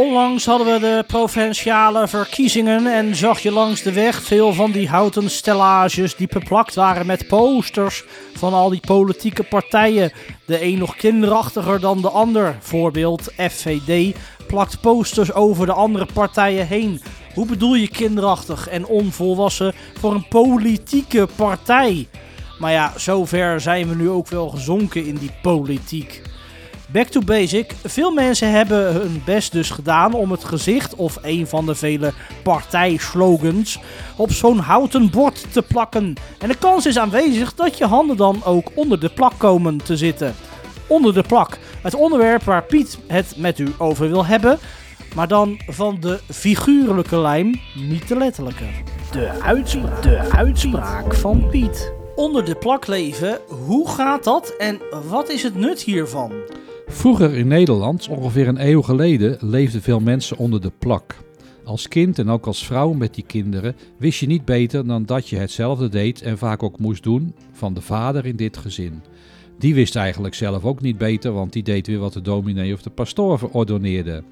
Onlangs 0.00 0.46
hadden 0.46 0.66
we 0.66 0.78
de 0.80 1.04
provinciale 1.06 2.08
verkiezingen 2.08 2.86
en 2.86 3.16
zag 3.16 3.40
je 3.40 3.52
langs 3.52 3.82
de 3.82 3.92
weg 3.92 4.22
veel 4.22 4.52
van 4.52 4.70
die 4.70 4.88
houten 4.88 5.30
stellages 5.30 6.16
die 6.16 6.28
beplakt 6.28 6.74
waren 6.74 7.06
met 7.06 7.26
posters 7.26 8.04
van 8.34 8.52
al 8.52 8.68
die 8.68 8.80
politieke 8.86 9.42
partijen. 9.42 10.12
De 10.46 10.62
een 10.62 10.78
nog 10.78 10.96
kinderachtiger 10.96 11.80
dan 11.80 12.00
de 12.00 12.08
ander. 12.08 12.56
Voorbeeld 12.60 13.32
FVD 13.36 14.16
plakt 14.46 14.80
posters 14.80 15.32
over 15.32 15.66
de 15.66 15.72
andere 15.72 16.06
partijen 16.14 16.66
heen. 16.66 17.00
Hoe 17.34 17.46
bedoel 17.46 17.74
je 17.74 17.88
kinderachtig 17.88 18.68
en 18.68 18.86
onvolwassen 18.86 19.74
voor 19.98 20.14
een 20.14 20.28
politieke 20.28 21.28
partij? 21.36 22.08
Maar 22.58 22.72
ja, 22.72 22.92
zover 22.96 23.60
zijn 23.60 23.88
we 23.88 23.94
nu 23.94 24.10
ook 24.10 24.28
wel 24.28 24.48
gezonken 24.48 25.06
in 25.06 25.16
die 25.16 25.32
politiek. 25.42 26.29
Back 26.92 27.06
to 27.06 27.20
basic. 27.20 27.74
Veel 27.84 28.10
mensen 28.10 28.50
hebben 28.50 28.92
hun 28.92 29.22
best 29.24 29.52
dus 29.52 29.70
gedaan 29.70 30.14
om 30.14 30.30
het 30.30 30.44
gezicht 30.44 30.94
of 30.94 31.18
een 31.22 31.46
van 31.46 31.66
de 31.66 31.74
vele 31.74 32.12
partijslogans 32.42 33.78
op 34.16 34.32
zo'n 34.32 34.58
houten 34.58 35.10
bord 35.10 35.52
te 35.52 35.62
plakken. 35.62 36.14
En 36.38 36.48
de 36.48 36.56
kans 36.56 36.86
is 36.86 36.98
aanwezig 36.98 37.54
dat 37.54 37.78
je 37.78 37.86
handen 37.86 38.16
dan 38.16 38.44
ook 38.44 38.70
onder 38.74 39.00
de 39.00 39.08
plak 39.08 39.32
komen 39.36 39.76
te 39.76 39.96
zitten. 39.96 40.34
Onder 40.86 41.14
de 41.14 41.22
plak. 41.22 41.58
Het 41.82 41.94
onderwerp 41.94 42.42
waar 42.42 42.64
Piet 42.64 42.98
het 43.06 43.34
met 43.36 43.58
u 43.58 43.72
over 43.78 44.08
wil 44.08 44.26
hebben. 44.26 44.58
Maar 45.14 45.28
dan 45.28 45.60
van 45.66 45.96
de 46.00 46.20
figuurlijke 46.30 47.18
lijm, 47.18 47.60
niet 47.74 48.08
de 48.08 48.16
letterlijke. 48.16 48.64
De 49.10 49.30
uitspraak, 49.42 50.02
de 50.02 50.18
uitspraak 50.30 51.14
van 51.14 51.48
Piet. 51.50 51.92
Onder 52.14 52.44
de 52.44 52.54
plak 52.54 52.86
leven, 52.86 53.38
hoe 53.66 53.88
gaat 53.88 54.24
dat 54.24 54.54
en 54.58 54.80
wat 55.08 55.28
is 55.28 55.42
het 55.42 55.54
nut 55.54 55.82
hiervan? 55.82 56.32
Vroeger 56.92 57.34
in 57.34 57.48
Nederland, 57.48 58.08
ongeveer 58.08 58.48
een 58.48 58.68
eeuw 58.68 58.82
geleden, 58.82 59.36
leefden 59.40 59.82
veel 59.82 60.00
mensen 60.00 60.36
onder 60.36 60.60
de 60.60 60.72
plak. 60.78 61.16
Als 61.64 61.88
kind 61.88 62.18
en 62.18 62.30
ook 62.30 62.46
als 62.46 62.66
vrouw 62.66 62.92
met 62.92 63.14
die 63.14 63.24
kinderen 63.26 63.76
wist 63.96 64.20
je 64.20 64.26
niet 64.26 64.44
beter 64.44 64.86
dan 64.86 65.04
dat 65.04 65.28
je 65.28 65.36
hetzelfde 65.36 65.88
deed 65.88 66.22
en 66.22 66.38
vaak 66.38 66.62
ook 66.62 66.78
moest 66.78 67.02
doen 67.02 67.34
van 67.52 67.74
de 67.74 67.80
vader 67.80 68.26
in 68.26 68.36
dit 68.36 68.56
gezin. 68.56 69.02
Die 69.58 69.74
wist 69.74 69.96
eigenlijk 69.96 70.34
zelf 70.34 70.64
ook 70.64 70.80
niet 70.80 70.98
beter, 70.98 71.32
want 71.32 71.52
die 71.52 71.62
deed 71.62 71.86
weer 71.86 71.98
wat 71.98 72.12
de 72.12 72.20
dominee 72.20 72.72
of 72.72 72.82
de 72.82 72.90
pastoor 72.90 73.38
verordoneerde. 73.38 74.22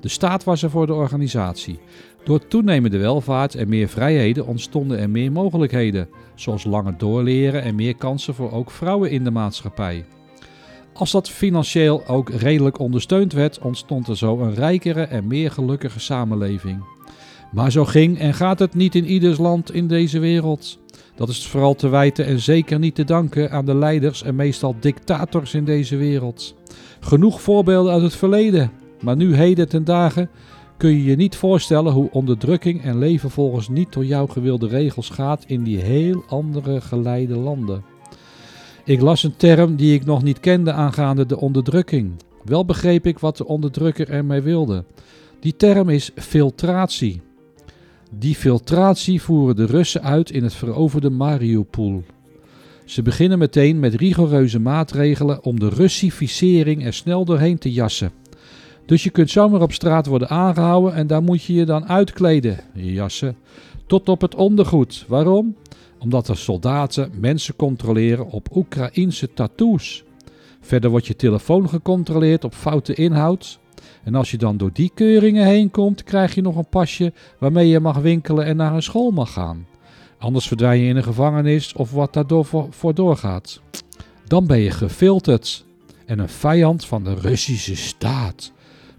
De 0.00 0.08
staat 0.08 0.44
was 0.44 0.62
er 0.62 0.70
voor 0.70 0.86
de 0.86 0.94
organisatie. 0.94 1.78
Door 2.24 2.46
toenemende 2.46 2.98
welvaart 2.98 3.54
en 3.54 3.68
meer 3.68 3.88
vrijheden 3.88 4.46
ontstonden 4.46 4.98
er 4.98 5.10
meer 5.10 5.32
mogelijkheden, 5.32 6.08
zoals 6.34 6.64
langer 6.64 6.98
doorleren 6.98 7.62
en 7.62 7.74
meer 7.74 7.96
kansen 7.96 8.34
voor 8.34 8.52
ook 8.52 8.70
vrouwen 8.70 9.10
in 9.10 9.24
de 9.24 9.30
maatschappij. 9.30 10.04
Als 10.98 11.10
dat 11.10 11.30
financieel 11.30 12.06
ook 12.06 12.30
redelijk 12.30 12.78
ondersteund 12.78 13.32
werd, 13.32 13.58
ontstond 13.58 14.08
er 14.08 14.16
zo 14.16 14.38
een 14.38 14.54
rijkere 14.54 15.02
en 15.02 15.26
meer 15.26 15.50
gelukkige 15.50 16.00
samenleving. 16.00 16.84
Maar 17.52 17.70
zo 17.70 17.84
ging 17.84 18.18
en 18.18 18.34
gaat 18.34 18.58
het 18.58 18.74
niet 18.74 18.94
in 18.94 19.06
ieders 19.06 19.38
land 19.38 19.72
in 19.72 19.86
deze 19.86 20.18
wereld. 20.18 20.78
Dat 21.14 21.28
is 21.28 21.46
vooral 21.46 21.74
te 21.74 21.88
wijten 21.88 22.26
en 22.26 22.40
zeker 22.40 22.78
niet 22.78 22.94
te 22.94 23.04
danken 23.04 23.50
aan 23.50 23.64
de 23.64 23.74
leiders 23.74 24.22
en 24.22 24.34
meestal 24.34 24.74
dictators 24.80 25.54
in 25.54 25.64
deze 25.64 25.96
wereld. 25.96 26.54
Genoeg 27.00 27.40
voorbeelden 27.40 27.92
uit 27.92 28.02
het 28.02 28.16
verleden, 28.16 28.70
maar 29.00 29.16
nu 29.16 29.34
heden 29.34 29.68
ten 29.68 29.84
dagen 29.84 30.30
kun 30.76 30.90
je 30.90 31.04
je 31.04 31.16
niet 31.16 31.36
voorstellen 31.36 31.92
hoe 31.92 32.10
onderdrukking 32.12 32.82
en 32.82 32.98
leven 32.98 33.30
volgens 33.30 33.68
niet 33.68 33.92
door 33.92 34.04
jou 34.04 34.30
gewilde 34.30 34.68
regels 34.68 35.08
gaat 35.08 35.44
in 35.46 35.62
die 35.62 35.78
heel 35.78 36.24
andere 36.28 36.80
geleide 36.80 37.36
landen. 37.36 37.95
Ik 38.86 39.00
las 39.00 39.22
een 39.22 39.36
term 39.36 39.76
die 39.76 39.94
ik 39.94 40.04
nog 40.04 40.22
niet 40.22 40.40
kende 40.40 40.72
aangaande 40.72 41.26
de 41.26 41.40
onderdrukking. 41.40 42.12
Wel 42.44 42.64
begreep 42.64 43.06
ik 43.06 43.18
wat 43.18 43.36
de 43.36 43.46
onderdrukker 43.46 44.10
ermee 44.10 44.40
wilde. 44.40 44.84
Die 45.40 45.56
term 45.56 45.88
is 45.88 46.10
filtratie. 46.14 47.20
Die 48.18 48.34
filtratie 48.34 49.22
voeren 49.22 49.56
de 49.56 49.66
Russen 49.66 50.02
uit 50.02 50.30
in 50.30 50.42
het 50.42 50.54
veroverde 50.54 51.10
Mariupol. 51.10 52.02
Ze 52.84 53.02
beginnen 53.02 53.38
meteen 53.38 53.78
met 53.78 53.94
rigoureuze 53.94 54.58
maatregelen 54.58 55.44
om 55.44 55.60
de 55.60 55.68
Russificering 55.68 56.84
er 56.84 56.94
snel 56.94 57.24
doorheen 57.24 57.58
te 57.58 57.72
jassen. 57.72 58.10
Dus 58.84 59.04
je 59.04 59.10
kunt 59.10 59.30
zomaar 59.30 59.62
op 59.62 59.72
straat 59.72 60.06
worden 60.06 60.28
aangehouden 60.28 60.94
en 60.94 61.06
daar 61.06 61.22
moet 61.22 61.44
je 61.44 61.52
je 61.52 61.64
dan 61.64 61.88
uitkleden, 61.88 62.60
jassen, 62.72 63.36
tot 63.86 64.08
op 64.08 64.20
het 64.20 64.34
ondergoed. 64.34 65.04
Waarom? 65.08 65.56
Omdat 66.06 66.26
de 66.26 66.34
soldaten 66.34 67.10
mensen 67.20 67.56
controleren 67.56 68.30
op 68.30 68.56
Oekraïense 68.56 69.32
tattoos. 69.32 70.04
Verder 70.60 70.90
wordt 70.90 71.06
je 71.06 71.16
telefoon 71.16 71.68
gecontroleerd 71.68 72.44
op 72.44 72.54
foute 72.54 72.94
inhoud. 72.94 73.58
En 74.04 74.14
als 74.14 74.30
je 74.30 74.36
dan 74.36 74.56
door 74.56 74.70
die 74.72 74.90
keuringen 74.94 75.46
heen 75.46 75.70
komt, 75.70 76.02
krijg 76.02 76.34
je 76.34 76.42
nog 76.42 76.56
een 76.56 76.68
pasje 76.68 77.12
waarmee 77.38 77.68
je 77.68 77.80
mag 77.80 77.98
winkelen 77.98 78.44
en 78.44 78.56
naar 78.56 78.74
een 78.74 78.82
school 78.82 79.10
mag 79.10 79.32
gaan. 79.32 79.66
Anders 80.18 80.46
verdwijn 80.46 80.80
je 80.80 80.88
in 80.88 80.96
een 80.96 81.02
gevangenis 81.02 81.72
of 81.72 81.92
wat 81.92 82.12
daardoor 82.12 82.44
voor, 82.70 82.94
doorgaat. 82.94 83.60
Dan 84.26 84.46
ben 84.46 84.58
je 84.58 84.70
gefilterd 84.70 85.64
en 86.04 86.18
een 86.18 86.28
vijand 86.28 86.84
van 86.84 87.04
de 87.04 87.14
Russische 87.14 87.76
staat. 87.76 88.52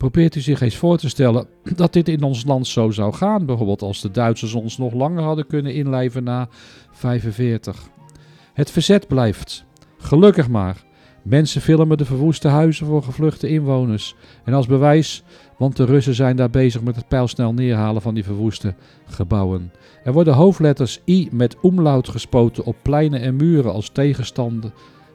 Probeert 0.00 0.34
u 0.34 0.40
zich 0.40 0.60
eens 0.60 0.76
voor 0.76 0.98
te 0.98 1.08
stellen 1.08 1.46
dat 1.76 1.92
dit 1.92 2.08
in 2.08 2.22
ons 2.22 2.44
land 2.44 2.66
zo 2.66 2.90
zou 2.90 3.12
gaan. 3.12 3.46
Bijvoorbeeld 3.46 3.82
als 3.82 4.00
de 4.00 4.10
Duitsers 4.10 4.54
ons 4.54 4.78
nog 4.78 4.92
langer 4.92 5.22
hadden 5.22 5.46
kunnen 5.46 5.74
inlijven 5.74 6.24
na 6.24 6.48
45. 6.90 7.88
Het 8.52 8.70
verzet 8.70 9.08
blijft. 9.08 9.64
Gelukkig 9.98 10.48
maar. 10.48 10.84
Mensen 11.22 11.60
filmen 11.60 11.98
de 11.98 12.04
verwoeste 12.04 12.48
huizen 12.48 12.86
voor 12.86 13.02
gevluchte 13.02 13.48
inwoners. 13.48 14.14
En 14.44 14.54
als 14.54 14.66
bewijs, 14.66 15.22
want 15.58 15.76
de 15.76 15.84
Russen 15.84 16.14
zijn 16.14 16.36
daar 16.36 16.50
bezig 16.50 16.82
met 16.82 16.96
het 16.96 17.08
pijlsnel 17.08 17.52
neerhalen 17.52 18.02
van 18.02 18.14
die 18.14 18.24
verwoeste 18.24 18.74
gebouwen. 19.06 19.72
Er 20.04 20.12
worden 20.12 20.34
hoofdletters 20.34 21.00
I 21.06 21.28
met 21.32 21.60
omlaut 21.60 22.08
gespoten 22.08 22.64
op 22.64 22.76
pleinen 22.82 23.20
en 23.20 23.36
muren 23.36 23.72
als 23.72 23.88
tegenstander, 23.88 24.72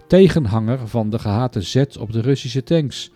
tegenhanger 0.08 0.88
van 0.88 1.10
de 1.10 1.20
gehate 1.20 1.62
Z 1.62 1.76
op 2.00 2.12
de 2.12 2.22
Russische 2.22 2.64
tanks. 2.64 3.12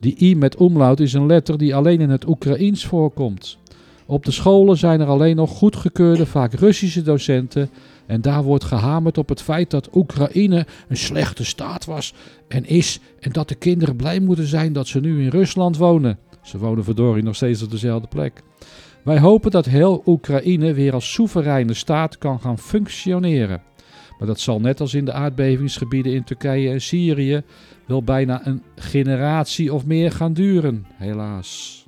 Die 0.00 0.16
I 0.18 0.36
met 0.36 0.56
omlaut 0.56 1.00
is 1.00 1.12
een 1.12 1.26
letter 1.26 1.58
die 1.58 1.74
alleen 1.74 2.00
in 2.00 2.10
het 2.10 2.28
Oekraïens 2.28 2.86
voorkomt. 2.86 3.58
Op 4.06 4.24
de 4.24 4.30
scholen 4.30 4.76
zijn 4.76 5.00
er 5.00 5.06
alleen 5.06 5.36
nog 5.36 5.50
goedgekeurde, 5.50 6.26
vaak 6.26 6.52
Russische 6.52 7.02
docenten. 7.02 7.70
En 8.06 8.20
daar 8.20 8.42
wordt 8.42 8.64
gehamerd 8.64 9.18
op 9.18 9.28
het 9.28 9.42
feit 9.42 9.70
dat 9.70 9.88
Oekraïne 9.94 10.66
een 10.88 10.96
slechte 10.96 11.44
staat 11.44 11.84
was 11.84 12.14
en 12.48 12.66
is. 12.66 13.00
En 13.20 13.32
dat 13.32 13.48
de 13.48 13.54
kinderen 13.54 13.96
blij 13.96 14.20
moeten 14.20 14.46
zijn 14.46 14.72
dat 14.72 14.86
ze 14.86 15.00
nu 15.00 15.22
in 15.22 15.28
Rusland 15.28 15.76
wonen. 15.76 16.18
Ze 16.42 16.58
wonen 16.58 16.84
verdorie 16.84 17.22
nog 17.22 17.36
steeds 17.36 17.62
op 17.62 17.70
dezelfde 17.70 18.08
plek. 18.08 18.42
Wij 19.02 19.18
hopen 19.18 19.50
dat 19.50 19.64
heel 19.64 20.02
Oekraïne 20.06 20.72
weer 20.72 20.92
als 20.92 21.12
soevereine 21.12 21.74
staat 21.74 22.18
kan 22.18 22.40
gaan 22.40 22.58
functioneren. 22.58 23.62
Maar 24.20 24.28
dat 24.28 24.40
zal 24.40 24.60
net 24.60 24.80
als 24.80 24.94
in 24.94 25.04
de 25.04 25.12
aardbevingsgebieden 25.12 26.12
in 26.12 26.24
Turkije 26.24 26.70
en 26.70 26.80
Syrië 26.80 27.42
wel 27.86 28.02
bijna 28.02 28.46
een 28.46 28.62
generatie 28.76 29.74
of 29.74 29.86
meer 29.86 30.12
gaan 30.12 30.32
duren, 30.32 30.86
helaas. 30.94 31.78